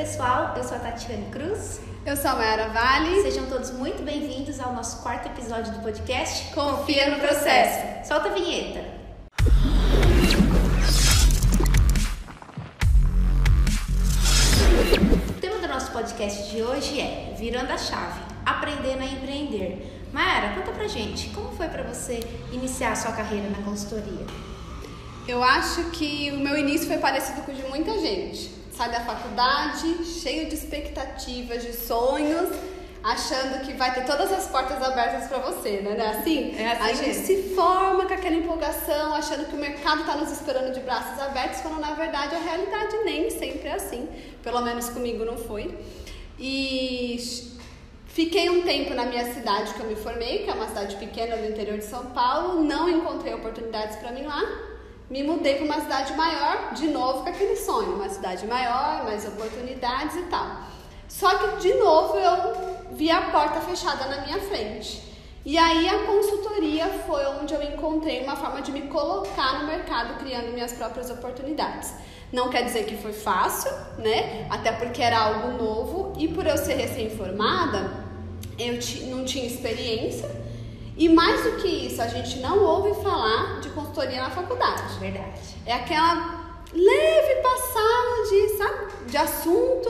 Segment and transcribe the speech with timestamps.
[0.00, 1.78] pessoal, eu sou a Tatiane Cruz.
[2.06, 3.20] Eu sou a Mayara Vale.
[3.20, 8.08] Sejam todos muito bem-vindos ao nosso quarto episódio do podcast Confia no Processo.
[8.08, 8.82] Solta a vinheta.
[15.28, 20.08] O tema do nosso podcast de hoje é Virando a Chave, Aprendendo a Empreender.
[20.14, 22.20] Mayara, conta pra gente, como foi pra você
[22.50, 24.24] iniciar a sua carreira na consultoria?
[25.28, 28.59] Eu acho que o meu início foi parecido com o de muita gente.
[28.80, 32.48] Sai da faculdade, cheio de expectativas, de sonhos,
[33.04, 35.96] achando que vai ter todas as portas abertas para você, né?
[35.98, 36.54] Não é assim?
[36.56, 37.26] É assim a gente mesmo.
[37.26, 41.60] se forma com aquela empolgação, achando que o mercado está nos esperando de braços abertos,
[41.60, 44.08] quando na verdade a realidade nem sempre é assim.
[44.42, 45.76] Pelo menos comigo não foi.
[46.38, 47.18] E
[48.06, 51.36] Fiquei um tempo na minha cidade que eu me formei, que é uma cidade pequena
[51.36, 54.69] do interior de São Paulo, não encontrei oportunidades para mim lá.
[55.10, 59.26] Me mudei para uma cidade maior, de novo com aquele sonho, uma cidade maior, mais
[59.26, 60.62] oportunidades e tal.
[61.08, 65.02] Só que de novo eu vi a porta fechada na minha frente.
[65.44, 70.16] E aí a consultoria foi onde eu encontrei uma forma de me colocar no mercado
[70.20, 71.92] criando minhas próprias oportunidades.
[72.32, 74.46] Não quer dizer que foi fácil, né?
[74.48, 77.90] Até porque era algo novo e por eu ser recém-formada,
[78.56, 78.74] eu
[79.08, 80.39] não tinha experiência.
[81.00, 84.98] E mais do que isso, a gente não ouve falar de consultoria na faculdade.
[84.98, 85.56] Verdade.
[85.64, 89.88] É aquela leve passada de, sabe, de assunto.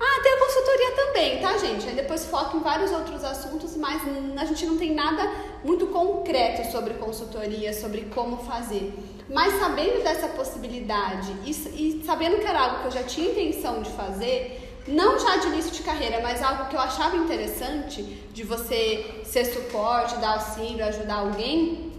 [0.00, 1.86] Ah, tem a consultoria também, tá, gente?
[1.86, 4.00] Aí depois foca em vários outros assuntos, mas
[4.38, 5.30] a gente não tem nada
[5.62, 8.94] muito concreto sobre consultoria, sobre como fazer.
[9.28, 13.82] Mas sabendo dessa possibilidade e, e sabendo que era algo que eu já tinha intenção
[13.82, 18.42] de fazer, não já de início de carreira, mas algo que eu achava interessante, de
[18.42, 21.92] você ser suporte, dar auxílio, ajudar alguém,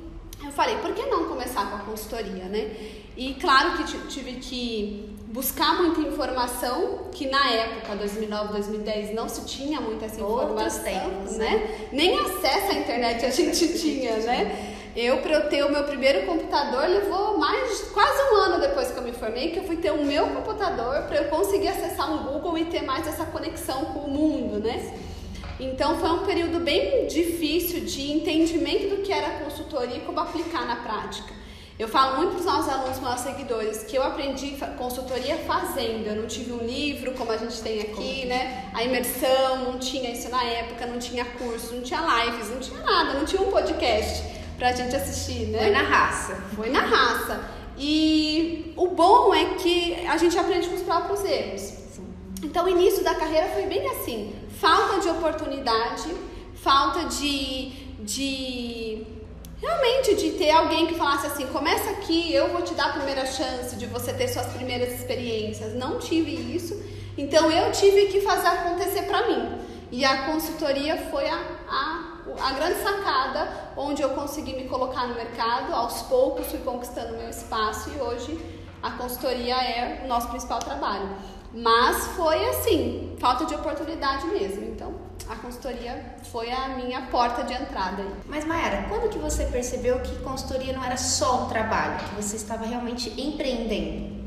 [0.44, 2.72] eu falei, por que não começar com a consultoria, né?
[3.18, 9.28] E claro que ti- tive que buscar muita informação, que na época, 2009, 2010, não
[9.28, 11.88] se tinha muita essa informação, tempos, né?
[11.92, 14.76] Nem acesso à internet a gente tinha, né?
[14.98, 18.98] Eu, para eu ter o meu primeiro computador, levou mais quase um ano depois que
[18.98, 22.24] eu me formei, que eu fui ter o meu computador para eu conseguir acessar um
[22.24, 24.92] Google e ter mais essa conexão com o mundo, né?
[25.60, 30.66] Então foi um período bem difícil de entendimento do que era consultoria e como aplicar
[30.66, 31.32] na prática.
[31.78, 36.08] Eu falo muito para os nossos alunos, nossos seguidores, que eu aprendi consultoria fazendo.
[36.08, 38.72] Eu não tive um livro como a gente tem aqui, né?
[38.74, 42.80] A imersão, não tinha isso na época, não tinha curso, não tinha lives, não tinha
[42.80, 45.60] nada, não tinha um podcast para a gente assistir, né?
[45.60, 46.36] Foi na raça.
[46.56, 47.42] Foi na raça.
[47.78, 51.74] E o bom é que a gente aprende com os próprios erros.
[52.44, 56.14] Então, o início da carreira foi bem assim: falta de oportunidade,
[56.56, 59.06] falta de, de
[59.62, 63.26] realmente de ter alguém que falasse assim: começa aqui, eu vou te dar a primeira
[63.26, 65.76] chance de você ter suas primeiras experiências.
[65.76, 66.82] Não tive isso,
[67.16, 69.68] então eu tive que fazer acontecer para mim.
[69.92, 75.16] E a consultoria foi a, a, a grande sacada onde eu consegui me colocar no
[75.16, 75.74] mercado.
[75.74, 81.10] Aos poucos fui conquistando meu espaço e hoje a consultoria é o nosso principal trabalho.
[81.54, 84.66] Mas foi assim, falta de oportunidade mesmo.
[84.66, 84.94] Então,
[85.30, 88.06] a consultoria foi a minha porta de entrada.
[88.28, 92.36] Mas Mayara, quando que você percebeu que consultoria não era só um trabalho, que você
[92.36, 94.18] estava realmente empreendendo?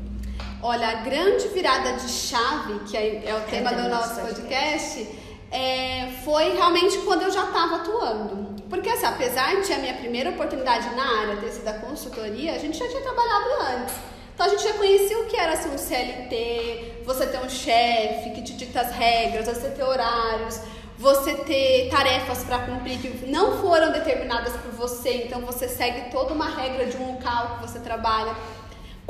[0.63, 4.09] Olha, a grande virada de chave, que é, é o tema tema do do nosso
[4.09, 5.07] nosso podcast,
[5.51, 8.61] é, foi realmente quando eu já estava atuando.
[8.69, 12.57] Porque, assim, apesar de a minha primeira oportunidade na área ter sido a consultoria, a
[12.57, 13.95] gente já tinha trabalhado antes.
[14.33, 18.29] Então, a gente já conhecia o que era assim, um CLT, você ter um chefe
[18.31, 20.61] que te dita as regras, você ter horários,
[20.97, 26.33] você ter tarefas para cumprir que não foram determinadas por você, então você segue toda
[26.33, 28.35] uma regra de um local que você trabalha.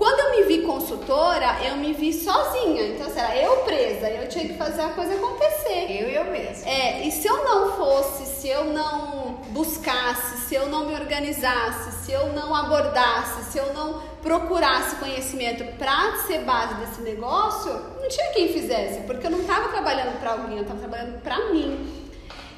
[0.01, 2.88] Quando eu me vi consultora, eu me vi sozinha.
[2.88, 5.91] Então, assim, era eu presa, eu tinha que fazer a coisa acontecer.
[5.91, 6.67] Eu e eu mesma.
[6.67, 12.03] É, e se eu não fosse, se eu não buscasse, se eu não me organizasse,
[12.03, 18.09] se eu não abordasse, se eu não procurasse conhecimento para ser base desse negócio, não
[18.09, 22.01] tinha quem fizesse, porque eu não estava trabalhando para alguém, eu estava trabalhando para mim.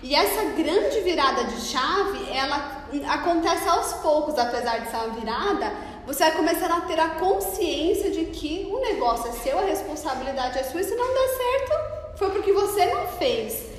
[0.02, 5.72] E essa grande virada de chave, ela acontece aos poucos, apesar de ser uma virada,
[6.06, 10.60] você vai começando a ter a consciência de que o negócio é seu, a responsabilidade
[10.60, 13.74] é sua, e se não der certo, foi porque você não fez.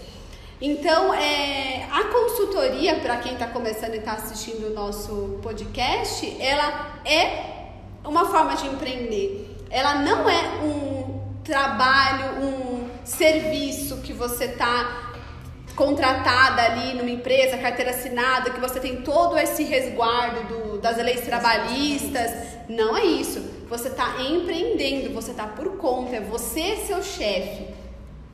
[0.60, 7.00] Então, é, a consultoria, para quem está começando e está assistindo o nosso podcast, ela
[7.04, 7.66] é
[8.04, 9.56] uma forma de empreender.
[9.68, 15.13] Ela não é um trabalho, um serviço que você está
[15.74, 21.22] contratada ali numa empresa, carteira assinada, que você tem todo esse resguardo do, das leis
[21.22, 22.30] trabalhistas.
[22.68, 23.40] Não é isso.
[23.68, 27.66] você está empreendendo, você está por conta, é você seu chefe.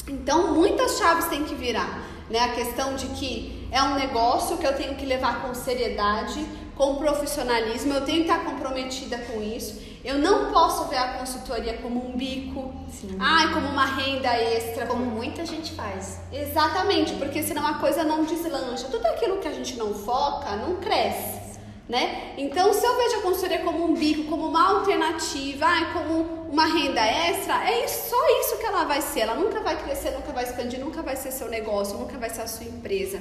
[0.09, 2.41] Então, muitas chaves têm que virar, né?
[2.41, 6.45] A questão de que é um negócio que eu tenho que levar com seriedade,
[6.77, 9.90] com profissionalismo, eu tenho que estar comprometida com isso.
[10.03, 13.17] Eu não posso ver a consultoria como um bico, Sim.
[13.19, 14.87] ai, como uma renda extra.
[14.87, 16.21] Como muita gente faz.
[16.33, 18.89] Exatamente, porque senão a coisa não deslancha.
[18.91, 21.41] Tudo aquilo que a gente não foca não cresce.
[21.89, 22.35] Né?
[22.39, 26.65] Então, se eu vejo a consultoria como um bico, como uma alternativa, ai, como uma
[26.65, 29.21] renda extra, é só isso que ela vai ser.
[29.21, 32.43] Ela nunca vai crescer, nunca vai expandir, nunca vai ser seu negócio, nunca vai ser
[32.43, 33.21] a sua empresa.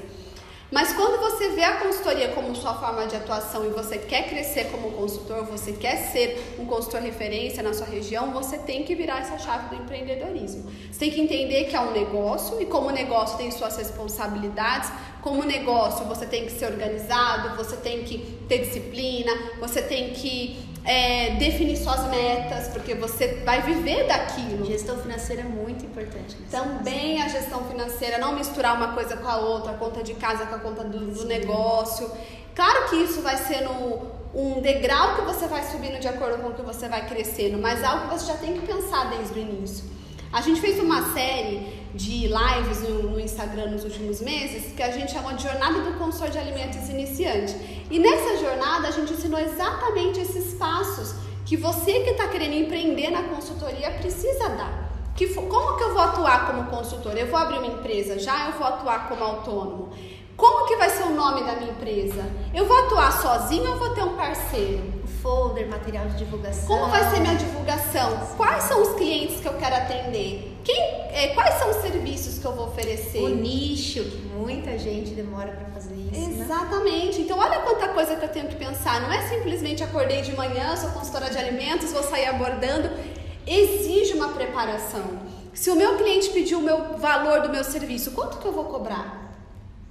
[0.71, 4.65] Mas quando você vê a consultoria como sua forma de atuação e você quer crescer
[4.65, 9.21] como consultor, você quer ser um consultor referência na sua região, você tem que virar
[9.21, 10.69] essa chave do empreendedorismo.
[10.91, 14.91] Você tem que entender que é um negócio e como negócio tem suas responsabilidades,
[15.23, 20.68] como negócio você tem que ser organizado, você tem que ter disciplina, você tem que
[20.89, 24.65] é, definir suas metas, porque você vai viver daquilo.
[24.65, 26.35] Gestão financeira é muito importante.
[26.49, 30.47] Também a gestão financeira, não misturar uma coisa com a outra, a conta de casa
[30.47, 32.09] com a conta do, do negócio.
[32.55, 34.01] Claro que isso vai ser no,
[34.33, 37.83] um degrau que você vai subindo de acordo com o que você vai crescendo, mas
[37.83, 39.85] algo que você já tem que pensar desde o início.
[40.33, 44.91] A gente fez uma série de lives no, no, Instagram nos últimos meses que a
[44.91, 47.55] gente chamou de Jornada do Consultor de Alimentos Iniciante.
[47.89, 50.48] E nessa jornada a gente ensinou exatamente esses
[51.49, 54.91] que você que está querendo empreender na consultoria precisa dar.
[55.15, 57.17] Que, como que eu vou atuar como consultor?
[57.17, 58.49] Eu vou abrir uma empresa já?
[58.49, 59.89] Eu vou atuar como autônomo?
[60.37, 62.23] Como que vai ser o nome da minha empresa?
[62.53, 64.98] Eu vou atuar sozinho ou vou ter um parceiro?
[65.21, 66.65] Folder, material de divulgação.
[66.65, 68.17] Como vai ser minha divulgação?
[68.37, 70.57] Quais são os clientes que eu quero atender?
[70.63, 70.81] Quem,
[71.11, 73.21] é, quais são os serviços que eu vou oferecer?
[73.21, 76.29] O nicho, que muita gente demora para fazer isso.
[76.29, 76.43] Né?
[76.43, 77.19] Exatamente.
[77.19, 77.25] Né?
[77.25, 79.01] Então, olha quanta coisa que eu tenho que pensar.
[79.01, 82.89] Não é simplesmente acordei de manhã, sou consultora de alimentos, vou sair abordando.
[83.45, 85.03] Exige uma preparação.
[85.53, 88.65] Se o meu cliente pedir o meu valor do meu serviço, quanto que eu vou
[88.65, 89.33] cobrar?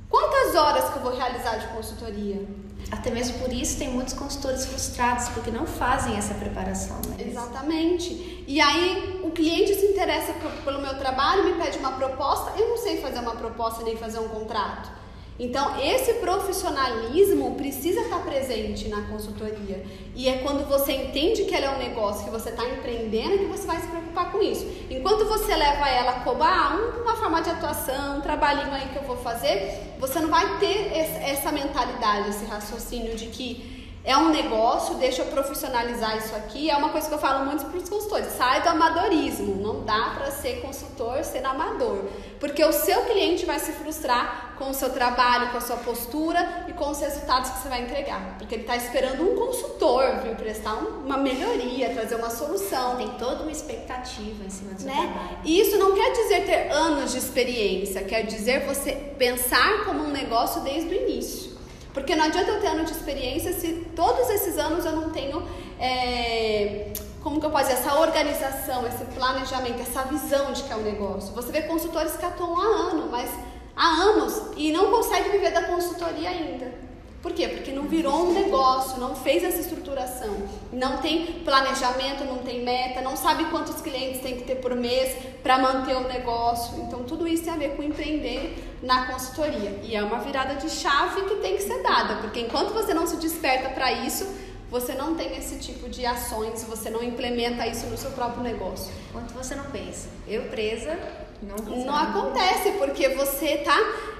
[0.08, 2.40] Quantas horas que eu vou realizar de consultoria?
[2.90, 6.96] Até mesmo por isso tem muitos consultores frustrados, porque não fazem essa preparação.
[7.08, 7.26] Né?
[7.26, 8.44] Exatamente.
[8.46, 10.32] E aí o cliente se interessa
[10.64, 14.18] pelo meu trabalho, me pede uma proposta, eu não sei fazer uma proposta nem fazer
[14.20, 14.98] um contrato.
[15.40, 19.84] Então, esse profissionalismo precisa estar presente na consultoria.
[20.14, 23.44] E é quando você entende que ela é um negócio, que você está empreendendo, que
[23.44, 24.66] você vai se preocupar com isso.
[24.98, 29.04] Enquanto você leva ela como ah, uma forma de atuação, um trabalhinho aí que eu
[29.04, 34.96] vou fazer, você não vai ter essa mentalidade, esse raciocínio de que é um negócio,
[34.96, 36.68] deixa eu profissionalizar isso aqui.
[36.68, 39.54] É uma coisa que eu falo muito para os consultores: sai do amadorismo.
[39.62, 42.04] Não dá para ser consultor sendo amador,
[42.40, 46.66] porque o seu cliente vai se frustrar com o seu trabalho, com a sua postura
[46.68, 50.34] e com os resultados que você vai entregar, porque ele está esperando um consultor vir
[50.34, 52.96] prestar uma melhoria, trazer uma solução.
[52.96, 55.12] Tem toda uma expectativa em cima do seu né?
[55.12, 55.38] trabalho.
[55.44, 60.10] E isso não quer dizer ter anos de experiência, quer dizer você pensar como um
[60.10, 61.56] negócio desde o início.
[61.94, 65.42] Porque não adianta eu ter ano de experiência se todos esses anos eu não tenho,
[65.80, 70.76] é, como que eu posso dizer, essa organização, esse planejamento, essa visão de que é
[70.76, 71.34] um negócio.
[71.34, 73.30] Você vê consultores que atuam há anos, mas
[73.78, 76.88] há anos e não conseguem viver da consultoria ainda.
[77.22, 77.48] Por quê?
[77.48, 80.36] Porque não virou um negócio, não fez essa estruturação,
[80.72, 85.16] não tem planejamento, não tem meta, não sabe quantos clientes tem que ter por mês
[85.42, 86.80] para manter o negócio.
[86.82, 89.80] Então, tudo isso tem a ver com empreender na consultoria.
[89.82, 93.06] E é uma virada de chave que tem que ser dada, porque enquanto você não
[93.06, 94.24] se desperta para isso,
[94.70, 98.92] você não tem esse tipo de ações, você não implementa isso no seu próprio negócio.
[99.08, 100.96] Enquanto você não pensa, eu presa,
[101.42, 103.76] não Não acontece, porque você está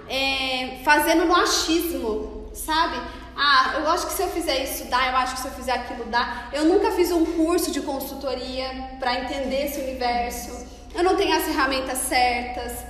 [0.09, 3.01] é, fazendo no achismo sabe?
[3.37, 5.73] Ah, eu acho que se eu fizer isso dá, eu acho que se eu fizer
[5.73, 6.49] aquilo dá.
[6.53, 10.67] Eu nunca fiz um curso de consultoria para entender esse universo.
[10.95, 12.85] Eu não tenho as ferramentas certas.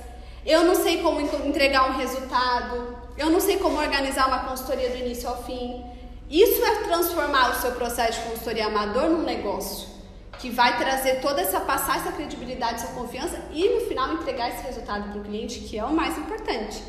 [0.45, 2.97] Eu não sei como entregar um resultado.
[3.15, 5.85] Eu não sei como organizar uma consultoria do início ao fim.
[6.29, 9.98] Isso é transformar o seu processo de consultoria amador num negócio
[10.39, 14.63] que vai trazer toda essa passar essa credibilidade, essa confiança e no final entregar esse
[14.63, 16.81] resultado para o cliente, que é o mais importante.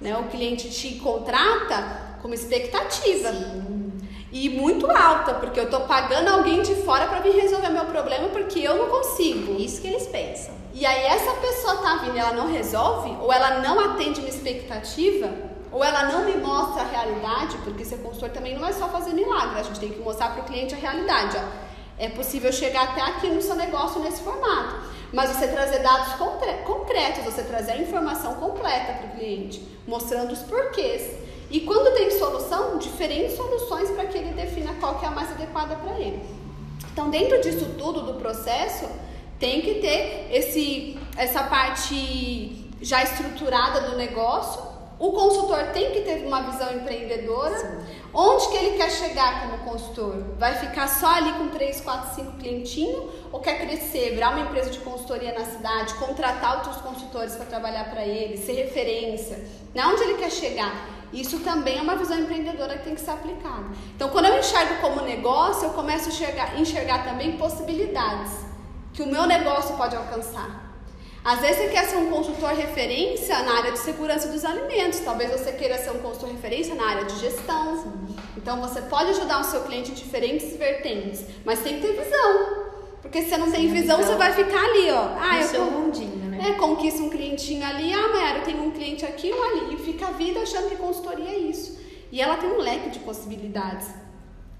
[0.00, 0.16] Né?
[0.16, 3.32] O cliente te contrata com uma expectativa.
[3.32, 3.90] Sim.
[4.32, 8.28] E muito alta, porque eu tô pagando alguém de fora para vir resolver meu problema
[8.28, 9.60] porque eu não consigo.
[9.60, 10.54] Isso que eles pensam.
[10.72, 15.28] E aí essa pessoa tá vindo, ela não resolve, ou ela não atende minha expectativa,
[15.72, 19.12] ou ela não me mostra a realidade, porque ser consultor também não é só fazer
[19.12, 21.36] milagre, a gente tem que mostrar para o cliente a realidade.
[21.36, 21.69] Ó.
[22.00, 26.14] É possível chegar até aqui no seu negócio nesse formato, mas você trazer dados
[26.64, 31.14] concretos, você trazer a informação completa para o cliente, mostrando os porquês.
[31.50, 35.30] E quando tem solução, diferentes soluções para que ele defina qual que é a mais
[35.30, 36.22] adequada para ele.
[36.90, 38.88] Então, dentro disso tudo do processo,
[39.38, 44.69] tem que ter esse, essa parte já estruturada do negócio.
[45.00, 47.58] O consultor tem que ter uma visão empreendedora.
[47.58, 48.00] Sim.
[48.12, 50.14] Onde que ele quer chegar como consultor?
[50.38, 53.04] Vai ficar só ali com 3, 4, 5 clientinhos?
[53.32, 57.88] Ou quer crescer, virar uma empresa de consultoria na cidade, contratar outros consultores para trabalhar
[57.88, 59.42] para ele, ser referência?
[59.74, 60.70] Na onde ele quer chegar?
[61.14, 63.70] Isso também é uma visão empreendedora que tem que ser aplicada.
[63.96, 68.32] Então, quando eu enxergo como negócio, eu começo a enxergar, enxergar também possibilidades
[68.92, 70.69] que o meu negócio pode alcançar.
[71.22, 75.30] Às vezes você quer ser um consultor referência na área de segurança dos alimentos, talvez
[75.30, 77.82] você queira ser um consultor referência na área de gestão.
[77.82, 78.16] Sim.
[78.36, 82.70] Então você pode ajudar o seu cliente em diferentes vertentes, mas tem que ter visão.
[83.02, 85.16] Porque se você não tem visão, você vai ficar ali, ó.
[85.18, 86.50] Ah, eu seu mundinho, né?
[86.50, 89.74] É, conquista um clientinho ali, ah, Mayara, eu tenho um cliente aqui, um ali.
[89.74, 91.78] E fica a vida achando que consultoria é isso.
[92.10, 93.88] E ela tem um leque de possibilidades.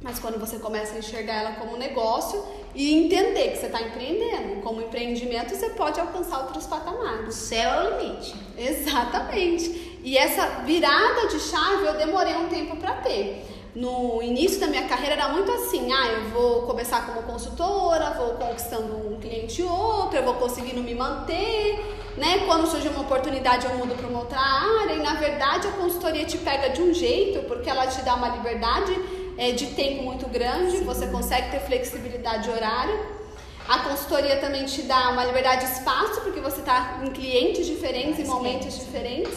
[0.02, 2.42] Mas quando você começa a enxergar ela como negócio
[2.74, 7.28] e entender que você está empreendendo, como empreendimento você pode alcançar outros patamares.
[7.28, 8.34] O céu é o limite.
[8.56, 9.98] Exatamente.
[10.02, 13.46] E essa virada de chave eu demorei um tempo para ter.
[13.74, 18.30] No início da minha carreira era muito assim, ah, eu vou começar como consultora, vou
[18.34, 21.78] conquistando um cliente ou outro, eu vou conseguindo me manter,
[22.16, 22.42] né?
[22.46, 26.24] Quando surge uma oportunidade eu mudo para uma outra área e na verdade a consultoria
[26.24, 28.92] te pega de um jeito, porque ela te dá uma liberdade
[29.40, 32.94] é, de tempo muito grande, você consegue ter flexibilidade de horário.
[33.66, 38.20] A consultoria também te dá uma liberdade de espaço, porque você está em clientes diferentes,
[38.20, 39.32] em momentos diferentes.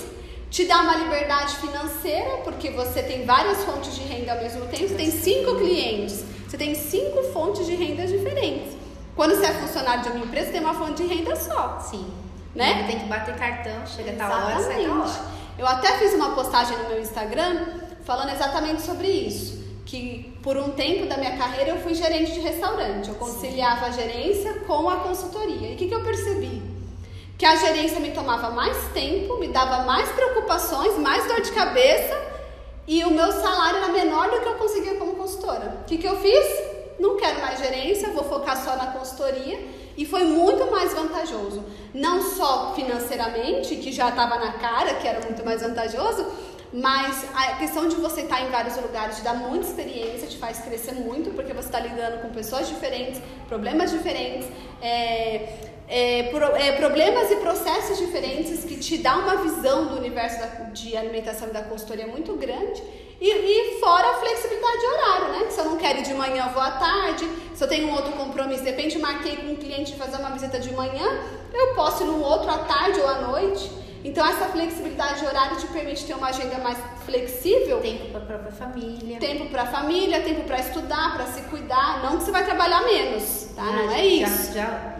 [0.49, 4.89] Te dá uma liberdade financeira, porque você tem várias fontes de renda ao mesmo tempo.
[4.89, 8.73] Você tem cinco clientes, você tem cinco fontes de renda diferentes.
[9.15, 11.79] Quando você é funcionário de uma empresa, tem uma fonte de renda só.
[11.79, 12.05] Sim.
[12.53, 12.83] Né?
[12.87, 15.21] Tem que bater cartão, chega tal hora, sai tal hora.
[15.57, 17.67] Eu até fiz uma postagem no meu Instagram
[18.03, 19.62] falando exatamente sobre isso
[19.93, 23.09] que por um tempo da minha carreira eu fui gerente de restaurante.
[23.09, 25.69] Eu conciliava a gerência com a consultoria.
[25.69, 26.63] E o que, que eu percebi?
[27.37, 32.19] Que a gerência me tomava mais tempo, me dava mais preocupações, mais dor de cabeça
[32.87, 35.81] e o meu salário era menor do que eu conseguia como consultora.
[35.81, 36.45] O que, que eu fiz?
[36.99, 39.59] Não quero mais gerência, vou focar só na consultoria
[39.95, 41.63] e foi muito mais vantajoso.
[41.93, 46.25] Não só financeiramente, que já estava na cara que era muito mais vantajoso,
[46.73, 50.59] mas a questão de você estar em vários lugares te dá muita experiência, te faz
[50.59, 54.47] crescer muito, porque você está lidando com pessoas diferentes, problemas diferentes,
[54.81, 60.39] é, é, pro, é, problemas e processos diferentes que te dá uma visão do universo
[60.39, 62.81] da, de alimentação e da consultoria muito grande.
[63.21, 65.51] E, e, fora a flexibilidade de horário, né?
[65.51, 67.29] Se eu não quero ir de manhã, eu vou à tarde.
[67.53, 70.59] Se eu tenho um outro compromisso, de repente marquei com um cliente fazer uma visita
[70.59, 71.21] de manhã,
[71.53, 73.82] eu posso ir num outro à tarde ou à noite.
[74.03, 77.79] Então, essa flexibilidade de horário te permite ter uma agenda mais flexível.
[77.79, 79.19] Tempo para a própria família.
[79.19, 82.03] Tempo para a família, tempo para estudar, para se cuidar.
[82.03, 83.63] Não que você vai trabalhar menos, tá?
[83.63, 84.53] Ah, não é isso.
[84.53, 84.93] Já, já...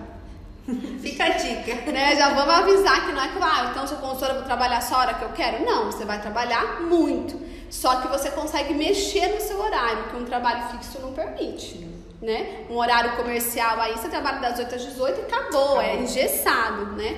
[1.01, 1.74] Fica a dica.
[1.91, 2.15] Né?
[2.15, 5.00] Já vamos avisar que não é que, ah, então sou consultora, vou trabalhar só a
[5.00, 5.65] hora que eu quero.
[5.65, 7.39] Não, você vai trabalhar muito.
[7.69, 11.88] Só que você consegue mexer no seu horário, que um trabalho fixo não permite.
[12.22, 12.65] Né?
[12.69, 15.81] Um horário comercial aí, você trabalha das 8 às 18 e acabou, acabou.
[15.81, 17.17] é engessado, né?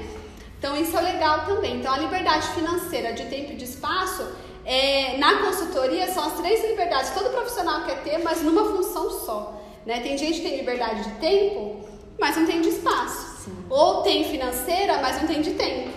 [0.57, 1.79] Então isso é legal também.
[1.79, 4.25] Então a liberdade financeira de tempo e de espaço
[4.65, 9.11] é, na consultoria são as três liberdades que todo profissional quer ter, mas numa função
[9.11, 9.61] só.
[9.85, 9.99] Né?
[9.99, 11.87] Tem gente que tem liberdade de tempo,
[12.19, 13.43] mas não tem de espaço.
[13.43, 13.55] Sim.
[13.69, 15.89] Ou tem financeira, mas não tem de tempo.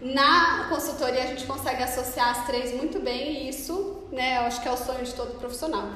[0.00, 4.60] Na consultoria a gente consegue associar as três muito bem e isso, né, eu acho
[4.60, 5.90] que é o sonho de todo profissional.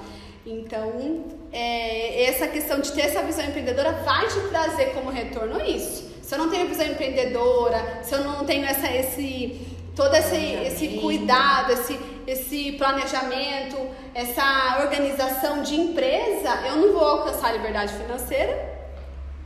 [0.44, 6.15] Então, é, essa questão de ter essa visão empreendedora vai te trazer como retorno isso
[6.26, 9.64] se eu não tenho visão empreendedora, se eu não tenho essa, esse,
[9.94, 13.76] todo esse, esse cuidado, esse, esse planejamento,
[14.12, 18.74] essa organização de empresa, eu não vou alcançar a liberdade financeira.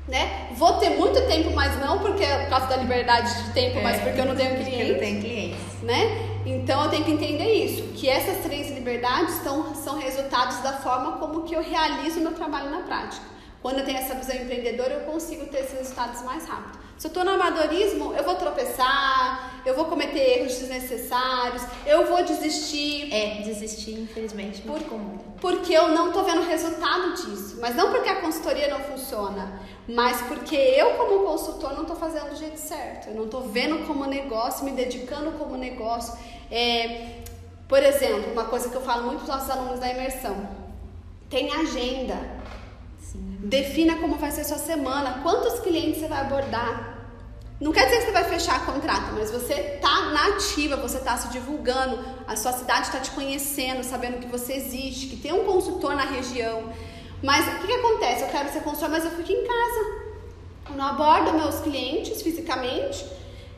[0.09, 0.49] Né?
[0.53, 3.83] Vou ter muito tempo, mas não porque é por causa da liberdade de tempo, é,
[3.83, 4.81] mas porque eu não tenho clientes.
[4.81, 5.83] Eu não tenho clientes.
[5.83, 6.41] Né?
[6.47, 11.19] Então eu tenho que entender isso, que essas três liberdades estão, são resultados da forma
[11.19, 13.40] como que eu realizo o meu trabalho na prática.
[13.63, 16.79] Quando eu tenho essa visão empreendedora, eu consigo ter esses resultados mais rápido.
[16.97, 22.23] Se eu estou no amadorismo, eu vou tropeçar, eu vou cometer erros desnecessários, eu vou
[22.23, 23.11] desistir.
[23.13, 25.19] É, desistir, infelizmente, muito Por, comum.
[25.41, 27.59] Porque eu não estou vendo resultado disso.
[27.59, 32.31] Mas não porque a consultoria não funciona, mas porque eu, como consultor, não estou fazendo
[32.31, 33.09] do jeito certo.
[33.09, 36.19] Eu não estou vendo como negócio, me dedicando como negócio.
[36.51, 37.21] É,
[37.67, 40.49] por exemplo, uma coisa que eu falo muito para os nossos alunos da imersão:
[41.31, 42.41] tem agenda.
[43.43, 46.99] Defina como vai ser sua semana, quantos clientes você vai abordar.
[47.59, 51.17] Não quer dizer que você vai fechar contrato, mas você tá na ativa, você está
[51.17, 55.45] se divulgando, a sua cidade está te conhecendo, sabendo que você existe, que tem um
[55.45, 56.71] consultor na região.
[57.23, 58.23] Mas o que, que acontece?
[58.23, 60.01] Eu quero ser consultor, mas eu fico em casa.
[60.71, 63.07] Eu não abordo meus clientes fisicamente.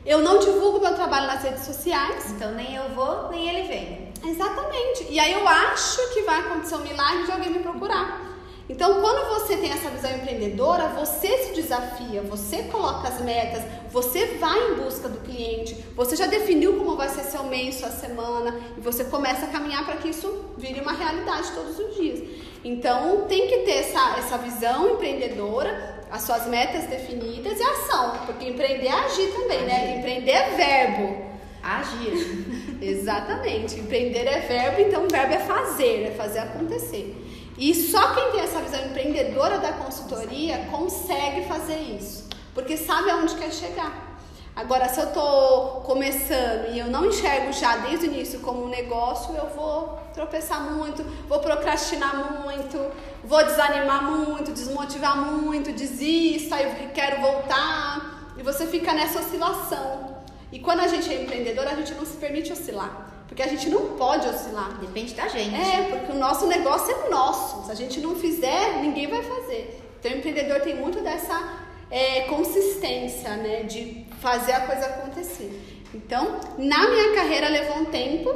[0.05, 2.31] Eu não divulgo meu trabalho nas redes sociais.
[2.31, 4.13] Então nem eu vou, nem ele vem.
[4.25, 5.07] Exatamente.
[5.09, 8.32] E aí eu acho que vai acontecer um milagre de alguém me procurar.
[8.69, 14.37] Então, quando você tem essa visão empreendedora, você se desafia, você coloca as metas, você
[14.37, 18.57] vai em busca do cliente, você já definiu como vai ser seu mês, sua semana,
[18.77, 22.23] e você começa a caminhar para que isso vire uma realidade todos os dias.
[22.63, 28.47] Então, tem que ter essa, essa visão empreendedora, as suas metas definidas e ação, porque
[28.47, 29.75] empreender é agir também, né?
[29.75, 29.87] agir.
[29.87, 29.97] né?
[29.97, 31.33] Empreender é verbo.
[31.61, 32.77] Agir.
[32.81, 33.77] Exatamente.
[33.79, 37.32] Empreender é verbo, então verbo é fazer, é fazer acontecer.
[37.57, 43.35] E só quem tem essa visão empreendedora da consultoria consegue fazer isso, porque sabe aonde
[43.35, 44.13] quer chegar.
[44.55, 48.69] Agora, se eu estou começando e eu não enxergo já desde o início como um
[48.69, 52.79] negócio, eu vou tropeçar muito, vou procrastinar muito,
[53.23, 58.33] vou desanimar muito, desmotivar muito, desisto, aí quero voltar.
[58.37, 60.17] E você fica nessa oscilação.
[60.51, 63.12] E quando a gente é empreendedor, a gente não se permite oscilar.
[63.27, 64.77] Porque a gente não pode oscilar.
[64.79, 65.55] Depende da gente.
[65.55, 67.65] É, porque o nosso negócio é nosso.
[67.65, 69.81] Se a gente não fizer, ninguém vai fazer.
[69.99, 73.63] Então, o empreendedor tem muito dessa é, consistência, né?
[73.63, 75.61] De fazer a coisa acontecer.
[75.93, 78.33] Então, na minha carreira levou um tempo,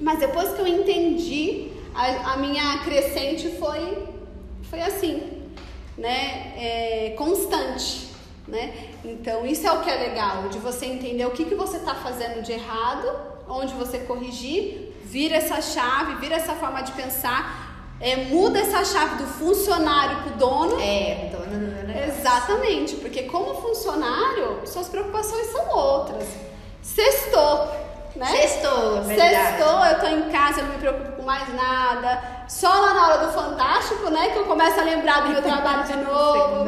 [0.00, 4.06] mas depois que eu entendi, a, a minha crescente foi,
[4.68, 5.42] foi assim,
[5.96, 6.54] né?
[6.56, 8.08] É, constante,
[8.48, 8.74] né?
[9.04, 11.94] Então, isso é o que é legal, de você entender o que, que você está
[11.94, 18.16] fazendo de errado onde você corrigir, vira essa chave, vira essa forma de pensar, é,
[18.16, 20.80] muda essa chave do funcionário para o dono.
[20.80, 22.18] É, dono do negócio.
[22.18, 26.26] Exatamente, porque como funcionário, suas preocupações são outras.
[26.82, 27.68] Sextou,
[28.16, 28.26] né?
[28.26, 29.56] Sextou, é verdade.
[29.56, 32.44] Sextou, eu tô em casa, eu não me preocupo com mais nada.
[32.48, 35.84] Só lá na hora do Fantástico, né, que eu começo a lembrar do meu trabalho
[35.84, 36.64] de novo,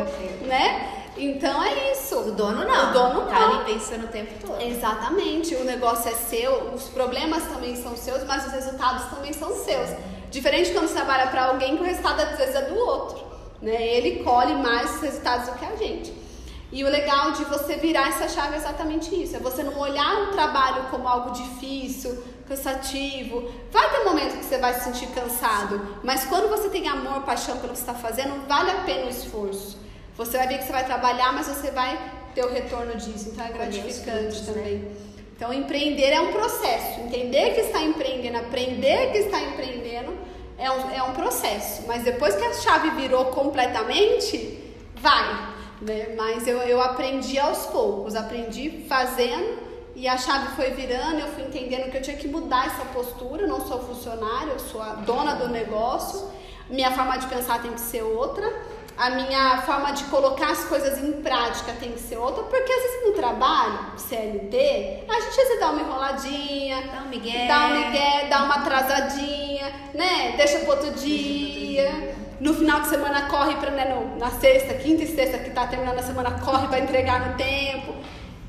[0.47, 1.04] né?
[1.17, 2.17] Então é isso.
[2.17, 2.91] O dono não.
[2.91, 3.55] O dono tá não.
[3.61, 4.61] ali pensando o tempo todo.
[4.61, 5.55] Exatamente.
[5.55, 9.91] O negócio é seu, os problemas também são seus, mas os resultados também são seus.
[10.31, 13.25] Diferente quando você trabalha para alguém que o resultado às vezes é do outro.
[13.63, 13.83] Né?
[13.97, 16.25] Ele colhe mais resultados do que a gente.
[16.73, 19.37] E o legal de você virar essa chave é exatamente isso.
[19.37, 23.49] É você não olhar o trabalho como algo difícil, cansativo.
[23.71, 27.23] Vai ter um momento que você vai se sentir cansado, mas quando você tem amor,
[27.23, 29.79] paixão pelo que você está fazendo, vale a pena o esforço.
[30.17, 31.99] Você vai ver que você vai trabalhar, mas você vai
[32.35, 33.31] ter o retorno disso.
[33.33, 34.47] Então é gratificante né?
[34.47, 34.75] também.
[34.79, 34.93] Né?
[35.37, 37.01] Então empreender é um processo.
[37.01, 40.17] Entender que está empreendendo, aprender que está empreendendo
[40.57, 41.83] é um, é um processo.
[41.87, 45.55] Mas depois que a chave virou completamente, vai.
[45.83, 46.15] Né?
[46.17, 49.65] Mas eu, eu aprendi aos poucos, aprendi fazendo
[49.97, 53.43] e a chave foi virando, eu fui entendendo que eu tinha que mudar essa postura,
[53.43, 56.29] eu não sou funcionário, eu sou a dona do negócio,
[56.69, 58.53] minha forma de pensar tem que ser outra
[58.97, 62.83] a minha forma de colocar as coisas em prática tem que ser outra, porque às
[62.83, 67.67] vezes no trabalho, CLT, a gente às vezes dá uma enroladinha, dá um migué, dá,
[67.67, 70.35] um migué, dá uma atrasadinha, né?
[70.37, 72.15] Deixa pro outro dia.
[72.41, 75.67] No final de semana corre para né, no, na sexta, quinta e sexta que tá
[75.67, 77.95] terminando a semana, corre para entregar no tempo.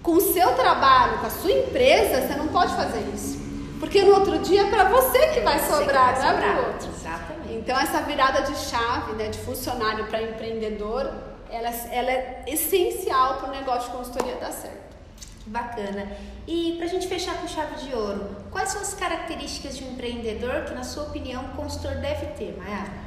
[0.04, 3.40] Com o seu trabalho, com a sua empresa, você não pode fazer isso.
[3.80, 6.95] Porque no outro dia é para você que vai sobrar, não é para o outro.
[7.56, 11.14] Então essa virada de chave, né, de funcionário para empreendedor,
[11.50, 14.86] ela, ela é essencial para o negócio de consultoria dar certo.
[15.48, 16.12] Bacana.
[16.48, 19.92] E para a gente fechar com chave de ouro, quais são as características de um
[19.92, 23.06] empreendedor que, na sua opinião, o consultor deve ter, Mayara?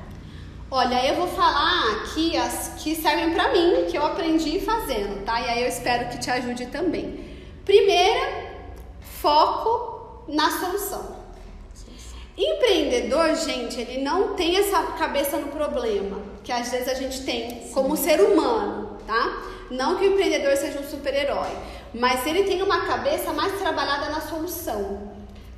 [0.71, 5.41] Olha, eu vou falar aqui as que servem para mim, que eu aprendi fazendo, tá?
[5.41, 7.25] E aí eu espero que te ajude também.
[7.65, 8.55] Primeira,
[9.01, 11.18] foco na solução.
[12.39, 17.69] Empreendedor, gente, ele não tem essa cabeça no problema, que às vezes a gente tem
[17.75, 19.43] como ser humano, tá?
[19.69, 21.51] Não que o empreendedor seja um super-herói,
[21.93, 25.11] mas ele tem uma cabeça mais trabalhada na solução.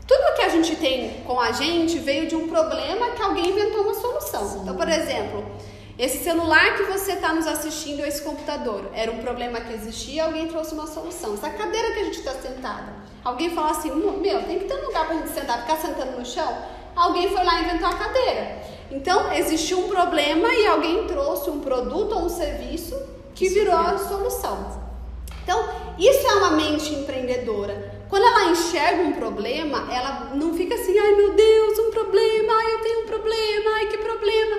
[0.08, 3.82] Tudo que a gente tem com a gente veio de um problema que alguém inventou
[3.82, 4.48] uma solução.
[4.48, 4.60] Sim.
[4.62, 5.44] Então, por exemplo,
[6.00, 10.48] esse celular que você está nos assistindo, esse computador, era um problema que existia, alguém
[10.48, 11.34] trouxe uma solução.
[11.34, 12.90] Essa cadeira que a gente está sentada,
[13.22, 16.18] alguém falou assim: meu, tem que ter um lugar para a gente sentar, ficar sentando
[16.18, 16.56] no chão.
[16.96, 18.62] Alguém foi lá e inventou a cadeira.
[18.90, 22.98] Então, existiu um problema e alguém trouxe um produto ou um serviço
[23.34, 24.80] que virou a solução.
[25.42, 28.00] Então, isso é uma mente empreendedora.
[28.08, 32.74] Quando ela enxerga um problema, ela não fica assim, ai meu Deus, um problema, ai
[32.74, 34.56] eu tenho um problema, ai que problema.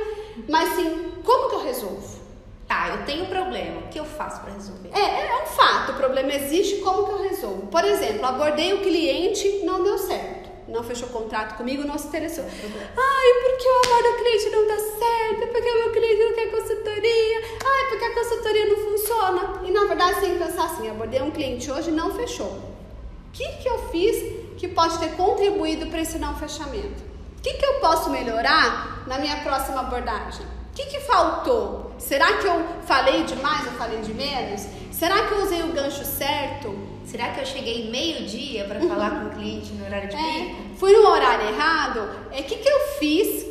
[0.47, 2.21] Mas sim, como que eu resolvo?
[2.67, 4.89] Tá, eu tenho um problema, o que eu faço para resolver?
[4.93, 7.67] É, é um fato, o problema existe, como que eu resolvo?
[7.67, 10.49] Por exemplo, abordei o cliente, não deu certo.
[10.69, 12.45] não fechou contrato comigo, não se interessou.
[12.47, 16.51] Ai, porque o amor do cliente não dá certo, porque o meu cliente não quer
[16.51, 19.61] consultoria, ai, porque a consultoria não funciona.
[19.65, 22.47] E na verdade que pensar assim, abordei um cliente hoje não fechou.
[22.47, 24.15] O que, que eu fiz
[24.57, 27.03] que pode ter contribuído para esse não fechamento?
[27.37, 30.45] O que, que eu posso melhorar na minha próxima abordagem?
[30.71, 31.91] O que, que faltou?
[31.97, 34.65] Será que eu falei demais ou falei de menos?
[34.91, 36.73] Será que eu usei o gancho certo?
[37.05, 40.55] Será que eu cheguei meio-dia para falar com o cliente no horário de É, pico?
[40.77, 42.09] fui no horário errado?
[42.31, 43.45] É o que, que eu fiz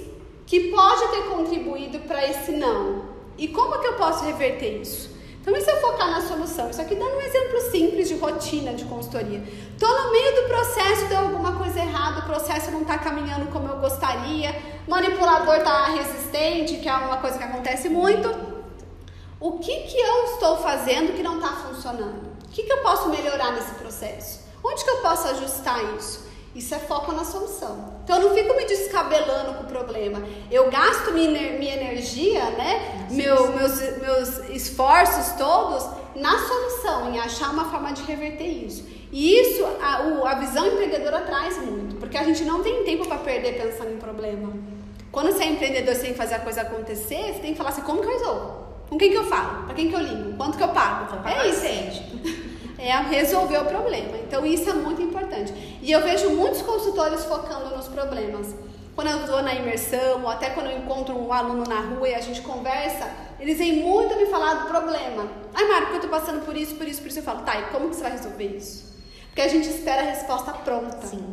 [0.46, 3.04] que pode ter contribuído para esse não?
[3.36, 5.09] E como que eu posso reverter isso?
[5.40, 6.68] Então, e se eu focar na solução?
[6.68, 9.42] Isso aqui dando um exemplo simples de rotina de consultoria.
[9.78, 13.66] Tô no meio do processo, deu alguma coisa errada, o processo não está caminhando como
[13.68, 14.54] eu gostaria,
[14.86, 18.28] manipulador está resistente, que é uma coisa que acontece muito.
[19.40, 22.30] O que, que eu estou fazendo que não está funcionando?
[22.44, 24.40] O que, que eu posso melhorar nesse processo?
[24.62, 26.29] Onde que eu posso ajustar isso?
[26.54, 28.00] Isso é foco na solução.
[28.02, 30.20] Então eu não fico me descabelando com o problema.
[30.50, 33.06] Eu gasto minha, minha energia, né?
[33.10, 35.86] Meu, meus, meus esforços todos
[36.16, 38.84] na solução, em achar uma forma de reverter isso.
[39.12, 43.06] E isso a, o- a visão empreendedora traz muito, porque a gente não tem tempo
[43.06, 44.52] para perder pensando em problema.
[45.12, 48.00] Quando você é empreendedor, que fazer a coisa acontecer, você tem que falar assim, como
[48.00, 48.66] que eu resolvo?
[48.88, 49.64] Com quem que eu falo?
[49.66, 50.36] Para quem que eu ligo?
[50.36, 51.06] Quanto que eu pago?
[51.28, 51.60] É isso.
[52.80, 54.16] É resolver o problema.
[54.18, 55.52] Então isso é muito importante.
[55.82, 58.54] E eu vejo muitos consultores focando nos problemas.
[58.94, 62.14] Quando eu vou na imersão, ou até quando eu encontro um aluno na rua e
[62.14, 65.28] a gente conversa, eles vêm muito me falar do problema.
[65.54, 67.18] Ai, porque eu tô passando por isso, por isso, por isso.
[67.20, 68.90] Eu falo, tá, e como que você vai resolver isso?
[69.26, 71.06] Porque a gente espera a resposta pronta.
[71.06, 71.24] Sim.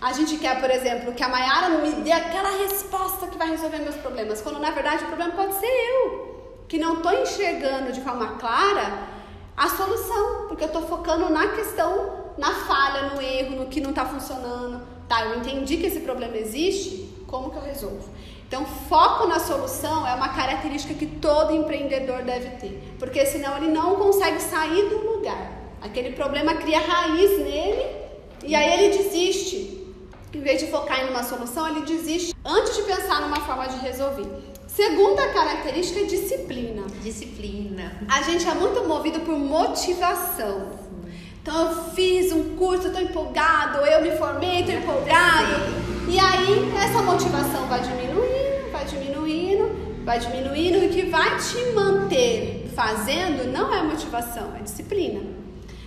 [0.00, 3.80] A gente quer, por exemplo, que a Mayara me dê aquela resposta que vai resolver
[3.80, 8.00] meus problemas, quando na verdade o problema pode ser eu, que não estou enxergando de
[8.00, 9.19] forma clara
[9.60, 13.90] a solução, porque eu estou focando na questão, na falha, no erro, no que não
[13.90, 14.80] está funcionando.
[15.06, 18.08] Tá, eu entendi que esse problema existe, como que eu resolvo?
[18.48, 23.68] Então, foco na solução é uma característica que todo empreendedor deve ter, porque senão ele
[23.68, 25.52] não consegue sair do lugar.
[25.82, 27.84] Aquele problema cria raiz nele
[28.42, 29.78] e aí ele desiste.
[30.32, 33.76] Em vez de focar em uma solução, ele desiste antes de pensar numa forma de
[33.76, 34.49] resolver.
[34.80, 36.86] Segunda característica é disciplina.
[37.02, 37.92] Disciplina.
[38.08, 40.70] A gente é muito movido por motivação.
[41.42, 45.52] Então eu fiz um curso, eu tô empolgado, eu me formei, tô empolgado.
[46.08, 51.62] E aí essa motivação vai diminuindo, vai diminuindo, vai diminuindo e o que vai te
[51.74, 55.20] manter fazendo não é motivação, é disciplina.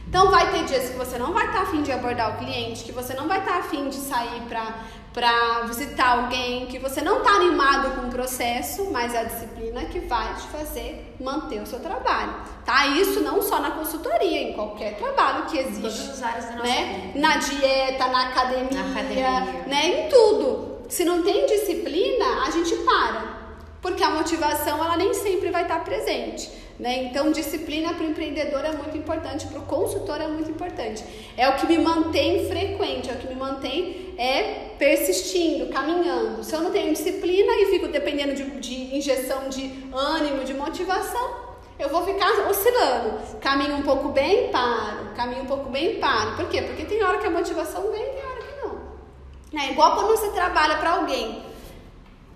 [0.07, 2.91] Então vai ter dias que você não vai estar afim de abordar o cliente, que
[2.91, 7.31] você não vai estar afim de sair para para visitar alguém, que você não está
[7.35, 11.79] animado com o processo, mas é a disciplina que vai te fazer manter o seu
[11.79, 12.33] trabalho,
[12.65, 12.87] tá?
[12.87, 16.63] Isso não só na consultoria, em qualquer trabalho que Todas existe, as áreas da nossa
[16.67, 17.11] né?
[17.13, 17.19] vida.
[17.27, 19.39] Na dieta, na academia, Na academia.
[19.67, 20.05] né?
[20.05, 20.79] Em tudo.
[20.89, 23.37] Se não tem disciplina, a gente para,
[23.81, 26.49] porque a motivação ela nem sempre vai estar presente.
[26.79, 27.03] Né?
[27.03, 31.03] Então, disciplina para o empreendedor é muito importante, para o consultor é muito importante.
[31.37, 36.43] É o que me mantém frequente, é o que me mantém é, persistindo, caminhando.
[36.43, 41.43] Se eu não tenho disciplina e fico dependendo de, de injeção de ânimo, de motivação,
[41.77, 43.19] eu vou ficar oscilando.
[43.39, 45.13] Caminho um pouco bem, paro.
[45.15, 46.35] Caminho um pouco bem, paro.
[46.35, 46.61] Por quê?
[46.63, 49.61] Porque tem hora que a motivação vem e tem hora que não.
[49.61, 51.43] É igual quando você trabalha para alguém.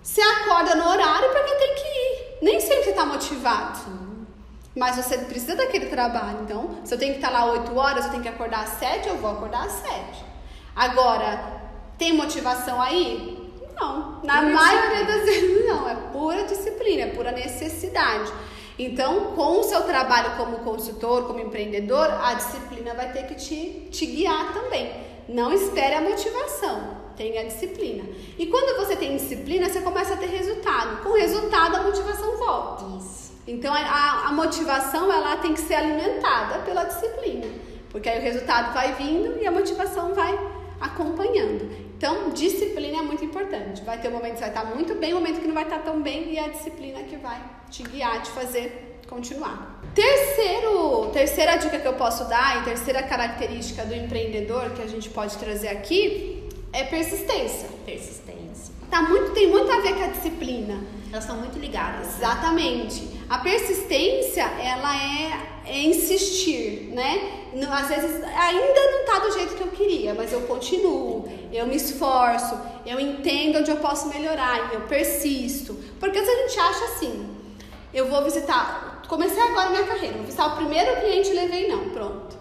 [0.00, 2.38] Você acorda no horário porque tem que ir.
[2.40, 4.07] Nem sempre você está motivado.
[4.78, 6.38] Mas você precisa daquele trabalho.
[6.44, 9.08] Então, se eu tenho que estar lá 8 horas, eu tenho que acordar às 7,
[9.08, 10.24] eu vou acordar às 7.
[10.76, 11.62] Agora,
[11.98, 13.52] tem motivação aí?
[13.74, 14.20] Não.
[14.22, 15.88] Na Pura maioria das vezes não.
[15.88, 18.32] É pura disciplina, é pura necessidade.
[18.78, 23.88] Então, com o seu trabalho como consultor, como empreendedor, a disciplina vai ter que te,
[23.90, 24.92] te guiar também.
[25.28, 28.04] Não espere a motivação, tenha disciplina.
[28.38, 31.02] E quando você tem disciplina, você começa a ter resultado.
[31.02, 32.84] Com resultado, a motivação volta.
[32.96, 33.27] Isso.
[33.48, 37.46] Então a, a motivação ela tem que ser alimentada pela disciplina,
[37.90, 40.38] porque aí o resultado vai vindo e a motivação vai
[40.78, 41.70] acompanhando.
[41.96, 43.82] Então disciplina é muito importante.
[43.82, 45.78] Vai ter um momento que vai estar muito bem, um momento que não vai estar
[45.78, 49.80] tão bem e é a disciplina que vai te guiar, te fazer continuar.
[49.94, 55.08] Terceiro, terceira dica que eu posso dar e terceira característica do empreendedor que a gente
[55.08, 57.68] pode trazer aqui é persistência.
[57.86, 58.77] Persistência.
[58.90, 60.78] Tá muito, tem muito a ver com a disciplina.
[61.12, 62.16] Elas estão muito ligadas.
[62.16, 63.08] Exatamente.
[63.28, 67.44] A persistência, ela é, é insistir, né?
[67.54, 71.66] Não- às vezes ainda não tá do jeito que eu queria, mas eu continuo, eu
[71.66, 75.74] me esforço, eu entendo onde eu posso melhorar e eu persisto.
[76.00, 77.28] Porque se a gente acha assim,
[77.92, 81.90] eu vou visitar, comecei agora minha carreira, vou visitar o primeiro cliente e levei não,
[81.90, 82.36] pronto.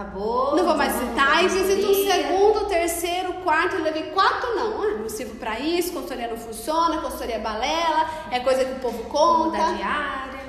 [0.00, 0.56] Acabou.
[0.56, 1.44] Não vou mais citar.
[1.44, 3.76] E pra visita um segundo, terceiro, quarto.
[3.76, 4.82] Eu levei quatro, não.
[4.82, 8.80] Ah, não sirvo pra isso, consultoria não funciona, consultoria é balela, é coisa que o
[8.80, 9.58] povo conta.
[9.58, 10.40] da diária.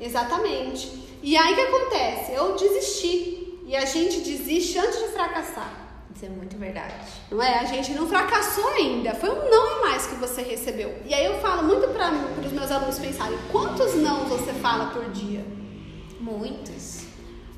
[0.00, 1.06] Exatamente.
[1.22, 2.32] E aí o que acontece?
[2.32, 3.60] Eu desisti.
[3.64, 5.70] E a gente desiste antes de fracassar.
[6.14, 6.94] Isso é muito verdade.
[7.30, 7.58] Não é?
[7.58, 9.14] A gente não fracassou ainda.
[9.14, 11.02] Foi um não a mais que você recebeu.
[11.04, 12.10] E aí eu falo muito para
[12.44, 15.44] os meus alunos pensarem: quantos não você fala por dia?
[16.18, 16.95] Muitos.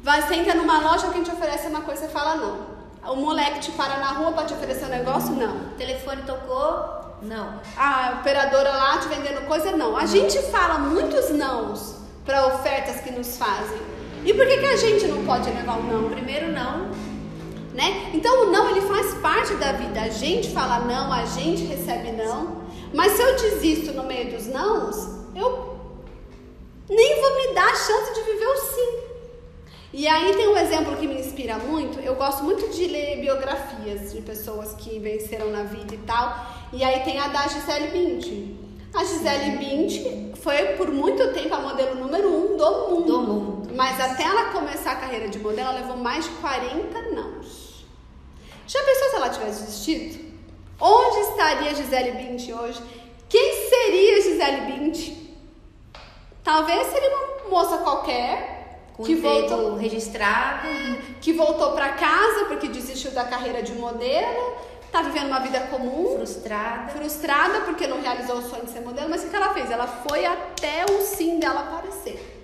[0.02, 2.78] Vai, você entra numa loja, alguém te oferece uma coisa e fala não.
[3.12, 5.30] O moleque te para na rua para te oferecer um negócio?
[5.32, 5.56] Não.
[5.56, 7.16] O telefone tocou?
[7.22, 7.60] Não.
[7.76, 9.72] A operadora lá te vendendo coisa?
[9.72, 9.96] Não.
[9.96, 13.78] A gente fala muitos nãos para ofertas que nos fazem.
[14.24, 16.06] E por que, que a gente não pode levar um não?
[16.06, 16.90] O primeiro não.
[17.72, 18.10] né?
[18.12, 20.00] Então o não ele faz parte da vida.
[20.02, 22.62] A gente fala não, a gente recebe não.
[22.92, 24.96] Mas se eu desisto no meio dos nãos,
[25.34, 25.76] eu
[26.88, 28.87] nem vou me dar a chance de viver o sim.
[29.92, 31.98] E aí tem um exemplo que me inspira muito.
[32.00, 36.46] Eu gosto muito de ler biografias de pessoas que venceram na vida e tal.
[36.72, 38.58] E aí tem a da Gisele Bündchen.
[38.94, 43.06] A Gisele Bündchen foi por muito tempo a modelo número um do mundo.
[43.06, 43.74] Do mundo.
[43.74, 47.86] Mas até ela começar a carreira de modelo, ela levou mais de 40 nãos.
[48.66, 50.28] Já pensou se ela tivesse desistido?
[50.78, 52.82] Onde estaria Gisele Bündchen hoje?
[53.26, 55.38] Quem seria Gisele Bündchen?
[56.44, 58.57] Talvez seria uma moça qualquer
[58.98, 60.66] Com que voltou, registrado.
[61.20, 64.56] que voltou para casa porque desistiu da carreira de modelo,
[64.90, 66.90] tá vivendo uma vida comum, Frustrada.
[66.90, 69.70] frustrada porque não realizou o sonho de ser modelo, mas o que ela fez?
[69.70, 72.34] Ela foi até o sim dela aparecer.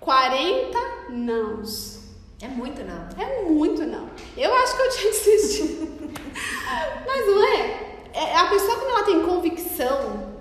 [0.00, 0.78] 40
[1.10, 2.00] nãos.
[2.42, 3.08] É muito não.
[3.24, 4.10] É muito não.
[4.36, 6.10] Eu acho que eu tinha desistido.
[7.06, 7.96] Mas não é?
[8.12, 8.36] é.
[8.38, 10.31] A pessoa quando ela tem convicção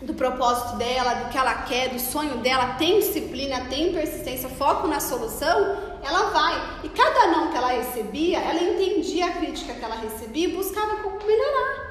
[0.00, 4.86] do propósito dela, do que ela quer, do sonho dela, tem disciplina, tem persistência, foco
[4.86, 6.80] na solução, ela vai.
[6.84, 10.96] E cada não que ela recebia, ela entendia a crítica que ela recebia e buscava
[11.02, 11.88] como melhorar.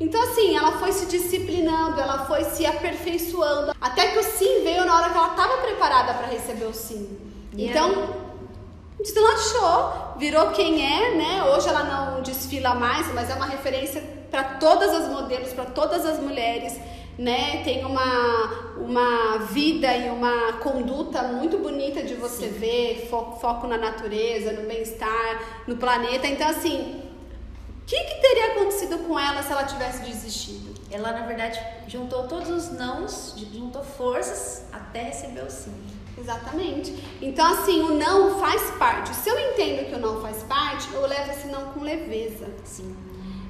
[0.00, 4.84] Então, assim, ela foi se disciplinando, ela foi se aperfeiçoando, até que o sim veio
[4.84, 7.16] na hora que ela estava preparada para receber o sim.
[7.52, 8.08] E então,
[9.00, 11.44] deslanchou, virou quem é, né?
[11.44, 16.04] Hoje ela não desfila mais, mas é uma referência para todas as modelos, para todas
[16.04, 16.76] as mulheres,
[17.18, 17.62] né?
[17.62, 23.78] Tem uma, uma vida e uma conduta muito bonita de você ver, foco, foco na
[23.78, 26.26] natureza, no bem-estar, no planeta.
[26.26, 27.02] Então, assim,
[27.82, 30.74] o que, que teria acontecido com ela se ela tivesse desistido?
[30.90, 35.74] Ela, na verdade, juntou todos os nãos, juntou forças até receber o sim.
[36.16, 36.94] Exatamente.
[37.20, 39.14] Então, assim, o não faz parte.
[39.14, 42.46] Se eu entendo que o não faz parte, eu levo esse não com leveza.
[42.64, 42.96] Sim.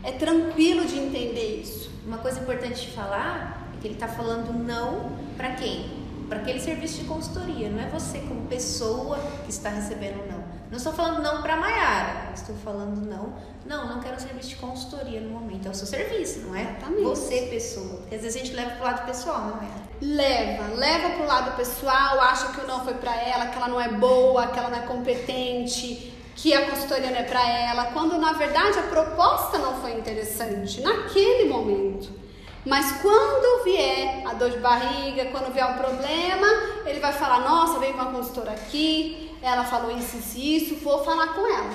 [0.03, 1.94] É tranquilo de entender isso.
[2.07, 6.05] Uma coisa importante de falar é que ele está falando não para quem?
[6.29, 7.71] Para aquele serviço de consultoria.
[7.71, 10.45] Não é você como pessoa que está recebendo não.
[10.71, 12.33] Não estou falando não para Maiara.
[12.35, 13.35] Estou falando não.
[13.65, 15.67] Não, não quero um serviço de consultoria no momento.
[15.67, 16.63] É o seu serviço, não é?
[16.63, 17.03] Exatamente.
[17.03, 17.97] Você, pessoa.
[18.01, 19.71] Porque às vezes a gente leva pro lado pessoal, não é?
[20.03, 23.81] Leva, leva pro lado pessoal, acha que o não foi pra ela, que ela não
[23.81, 28.19] é boa, que ela não é competente, que a consultoria não é pra ela, quando
[28.19, 32.25] na verdade a proposta não foi interessante naquele momento.
[32.65, 36.47] Mas quando vier a dor de barriga, quando vier um problema,
[36.87, 41.35] ele vai falar: Nossa, veio uma consultora aqui, ela falou isso, isso, isso, vou falar
[41.35, 41.71] com ela.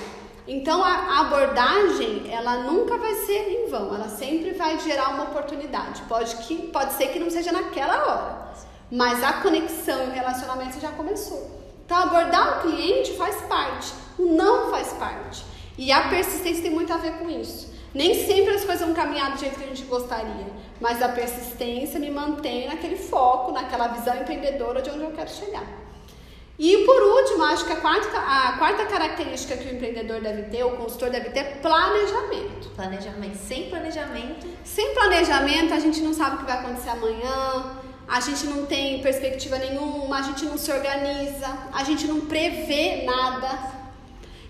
[0.47, 6.01] Então a abordagem, ela nunca vai ser em vão, ela sempre vai gerar uma oportunidade.
[6.09, 8.53] Pode, que, pode ser que não seja naquela hora,
[8.91, 11.51] mas a conexão e o relacionamento já começou.
[11.85, 15.43] Então abordar o cliente faz parte, o não faz parte.
[15.77, 17.73] E a persistência tem muito a ver com isso.
[17.93, 20.47] Nem sempre as coisas vão caminhar do jeito que a gente gostaria,
[20.79, 25.63] mas a persistência me mantém naquele foco, naquela visão empreendedora de onde eu quero chegar.
[26.59, 30.63] E por último, acho que a quarta, a quarta característica que o empreendedor deve ter,
[30.65, 32.69] o consultor deve ter, é planejamento.
[32.75, 33.37] Planejamento.
[33.37, 38.45] Sem planejamento, Sem planejamento, a gente não sabe o que vai acontecer amanhã, a gente
[38.47, 43.78] não tem perspectiva nenhuma, a gente não se organiza, a gente não prevê nada.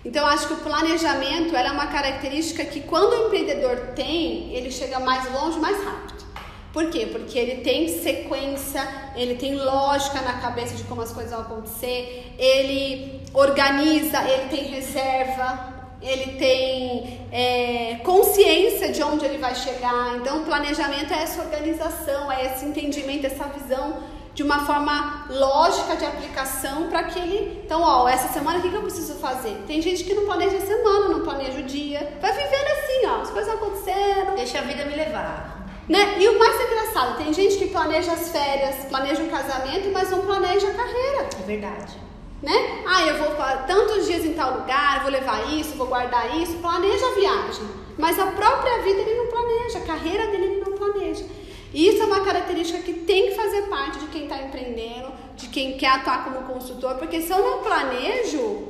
[0.04, 4.98] Então, acho que o planejamento é uma característica que, quando o empreendedor tem, ele chega
[4.98, 6.24] mais longe, mais rápido.
[6.72, 7.06] Por quê?
[7.10, 8.86] Porque ele tem sequência,
[9.16, 14.64] ele tem lógica na cabeça de como as coisas vão acontecer, ele organiza, ele tem
[14.68, 20.16] reserva, ele tem é, consciência de onde ele vai chegar.
[20.16, 24.02] Então, o planejamento é essa organização, é esse entendimento, essa visão
[24.40, 27.60] de uma forma lógica de aplicação para que ele.
[27.62, 29.54] Então, ó, essa semana o que, que eu preciso fazer?
[29.66, 33.20] Tem gente que não planeja a semana, não planeja o dia, vai vivendo assim, ó,
[33.20, 34.34] as coisas acontecendo.
[34.36, 35.68] deixa a vida me levar.
[35.86, 36.16] Né?
[36.18, 40.22] E o mais engraçado, tem gente que planeja as férias, planeja o casamento, mas não
[40.22, 41.28] planeja a carreira.
[41.38, 41.98] É verdade.
[42.42, 42.82] né?
[42.86, 47.06] Ah, eu vou tantos dias em tal lugar, vou levar isso, vou guardar isso, planeja
[47.06, 47.68] a viagem.
[47.98, 51.26] Mas a própria vida ele não planeja, a carreira dele ele não planeja.
[51.72, 55.76] Isso é uma característica que tem que fazer parte de quem está empreendendo, de quem
[55.76, 58.68] quer atuar como consultor, porque se eu não planejo,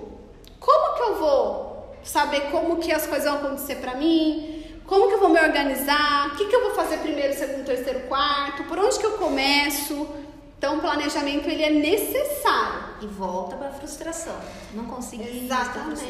[0.58, 4.64] como que eu vou saber como que as coisas vão acontecer para mim?
[4.86, 6.28] Como que eu vou me organizar?
[6.28, 8.64] O que, que eu vou fazer primeiro, segundo, terceiro, quarto?
[8.64, 10.08] Por onde que eu começo?
[10.58, 12.89] Então, o planejamento ele é necessário.
[13.02, 14.34] E volta para frustração.
[14.74, 16.04] Não consegui, Exatamente.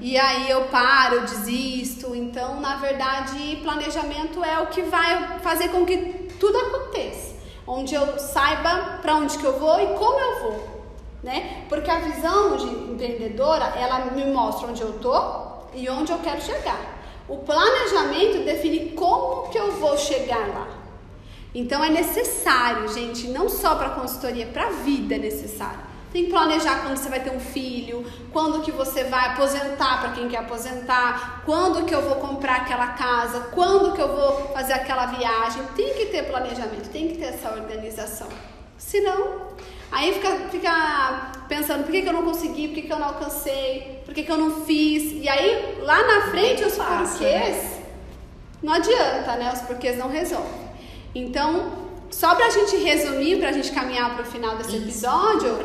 [0.00, 2.14] E aí eu paro, eu desisto.
[2.14, 5.96] Então, na verdade, planejamento é o que vai fazer com que
[6.38, 7.34] tudo aconteça.
[7.66, 10.80] Onde eu saiba para onde que eu vou e como eu vou.
[11.22, 11.64] Né?
[11.68, 15.14] Porque a visão de empreendedora, ela me mostra onde eu tô
[15.74, 16.98] e onde eu quero chegar.
[17.28, 20.80] O planejamento define como que eu vou chegar lá.
[21.54, 25.89] Então é necessário, gente, não só para consultoria, para a vida é necessário.
[26.12, 30.10] Tem que planejar quando você vai ter um filho, quando que você vai aposentar para
[30.10, 34.72] quem quer aposentar, quando que eu vou comprar aquela casa, quando que eu vou fazer
[34.72, 35.62] aquela viagem.
[35.76, 38.26] Tem que ter planejamento, tem que ter essa organização.
[38.76, 39.42] Senão,
[39.92, 43.08] aí fica, fica pensando por que, que eu não consegui, por que, que eu não
[43.08, 45.12] alcancei, por que, que eu não fiz.
[45.12, 47.82] E aí, lá na frente, os porquês, né?
[48.60, 49.52] não adianta, né?
[49.52, 50.70] Os porquês não resolvem.
[51.14, 51.72] Então,
[52.10, 55.58] só para a gente resumir, para a gente caminhar para o final desse Isso, episódio,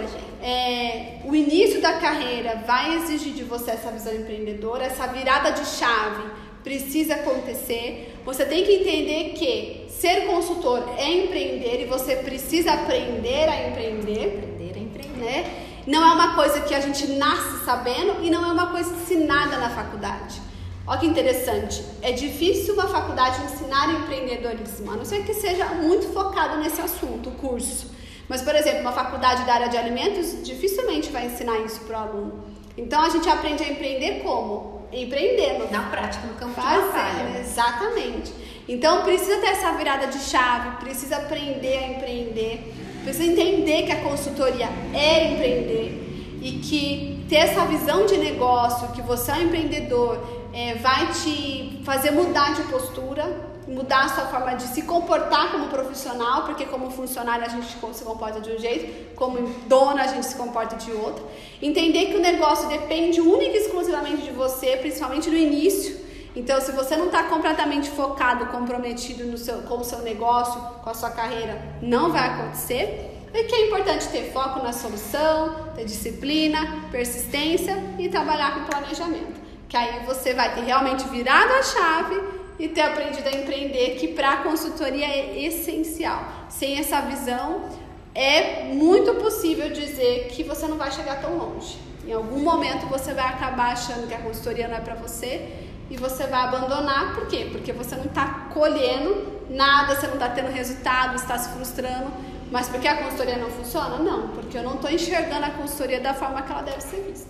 [0.45, 5.65] é, o início da carreira vai exigir de você essa visão empreendedora, essa virada de
[5.65, 6.23] chave
[6.63, 8.15] precisa acontecer.
[8.23, 14.37] Você tem que entender que ser consultor é empreender e você precisa aprender a empreender.
[14.37, 15.17] Aprender a empreender.
[15.17, 15.81] Né?
[15.87, 19.57] Não é uma coisa que a gente nasce sabendo e não é uma coisa ensinada
[19.57, 20.39] na faculdade.
[20.85, 21.83] Olha que interessante.
[22.03, 27.29] É difícil uma faculdade ensinar empreendedorismo, a não ser que seja muito focado nesse assunto,
[27.29, 27.94] o curso.
[28.27, 32.01] Mas, por exemplo, uma faculdade da área de alimentos dificilmente vai ensinar isso para o
[32.03, 32.43] aluno.
[32.77, 34.81] Então, a gente aprende a empreender como?
[34.91, 35.71] Empreendendo.
[35.71, 37.39] Na prática, no campo Fazendo, de batalha.
[37.39, 38.33] Exatamente.
[38.67, 44.01] Então, precisa ter essa virada de chave, precisa aprender a empreender, precisa entender que a
[44.01, 50.44] consultoria é empreender e que ter essa visão de negócio, que você é um empreendedor,
[50.55, 53.25] é, vai te fazer mudar de postura,
[53.67, 58.05] mudar a sua forma de se comportar como profissional, porque como funcionário a gente se
[58.05, 61.27] comporta de um jeito, como dona a gente se comporta de outro.
[61.61, 66.05] Entender que o negócio depende única e exclusivamente de você, principalmente no início.
[66.33, 70.89] Então, se você não está completamente focado, comprometido no seu, com o seu negócio, com
[70.89, 73.11] a sua carreira, não vai acontecer.
[73.33, 79.44] E que é importante ter foco na solução, ter disciplina, persistência e trabalhar com planejamento.
[79.67, 82.21] Que aí você vai ter realmente virado a chave
[82.57, 86.23] e ter aprendido a empreender, que para a consultoria é essencial.
[86.49, 87.69] Sem essa visão,
[88.13, 91.77] é muito possível dizer que você não vai chegar tão longe.
[92.07, 95.51] Em algum momento você vai acabar achando que a consultoria não é para você
[95.89, 97.15] e você vai abandonar.
[97.15, 97.49] Por quê?
[97.51, 102.11] Porque você não está colhendo nada, você não está tendo resultado, está se frustrando.
[102.51, 103.97] Mas porque a consultoria não funciona?
[103.97, 107.27] Não, porque eu não estou enxergando a consultoria da forma que ela deve ser vista.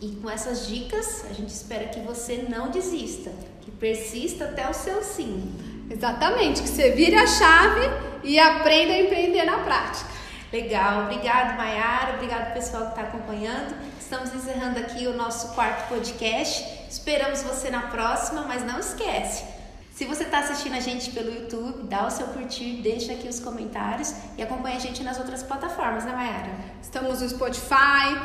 [0.00, 4.72] E com essas dicas, a gente espera que você não desista, que persista até o
[4.72, 5.52] seu sim.
[5.90, 7.80] Exatamente, que você vire a chave
[8.24, 10.08] e aprenda a empreender na prática.
[10.52, 13.74] Legal, obrigado Maiara, obrigado pessoal que está acompanhando.
[14.00, 16.64] Estamos encerrando aqui o nosso quarto podcast.
[16.88, 19.44] Esperamos você na próxima, mas não esquece,
[20.00, 23.38] se você está assistindo a gente pelo YouTube, dá o seu curtir, deixa aqui os
[23.38, 26.52] comentários e acompanha a gente nas outras plataformas, né, Mayara?
[26.80, 28.16] Estamos no Spotify,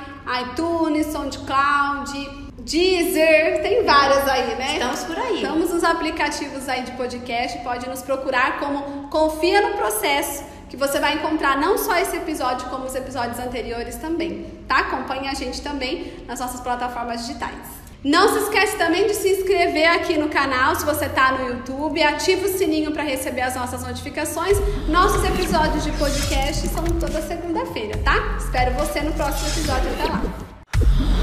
[0.41, 4.73] iTunes, SoundCloud, Deezer, tem várias aí, né?
[4.75, 5.35] Estamos por aí.
[5.35, 10.97] Estamos nos aplicativos aí de podcast, pode nos procurar como Confia no Processo, que você
[10.97, 14.77] vai encontrar não só esse episódio, como os episódios anteriores também, tá?
[14.77, 17.74] Acompanhe a gente também nas nossas plataformas digitais.
[18.05, 22.03] Não se esquece também de se inscrever aqui no canal se você está no YouTube,
[22.03, 24.59] ativa o sininho para receber as nossas notificações.
[24.87, 28.37] Nossos episódios de podcast são toda segunda-feira, tá?
[28.37, 29.89] Espero você no próximo episódio.
[29.93, 31.14] Até lá!